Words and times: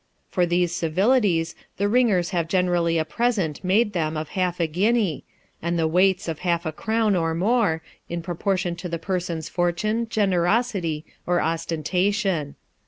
For 0.31 0.47
these 0.47 0.75
civilities, 0.75 1.53
the 1.77 1.87
ringers 1.87 2.31
have 2.31 2.47
generally 2.47 2.97
a 2.97 3.05
present 3.05 3.63
made 3.63 3.93
them 3.93 4.17
of 4.17 4.29
half 4.29 4.59
a 4.59 4.65
guinea, 4.65 5.23
and 5.61 5.77
the 5.77 5.87
waits 5.87 6.27
of 6.27 6.39
half 6.39 6.65
a 6.65 6.71
crown, 6.71 7.15
or 7.15 7.35
more, 7.35 7.83
in 8.09 8.23
proportion 8.23 8.75
to 8.77 8.89
the 8.89 8.97
person's 8.97 9.47
fortune, 9.47 10.09
generosity, 10.09 11.05
or 11.27 11.39
ostentation. 11.39 12.55